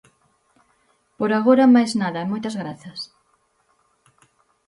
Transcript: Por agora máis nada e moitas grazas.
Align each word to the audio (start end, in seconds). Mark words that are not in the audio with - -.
Por 1.17 1.31
agora 1.33 1.73
máis 1.75 1.91
nada 2.01 2.19
e 2.21 2.29
moitas 2.31 2.55
grazas. 2.61 2.99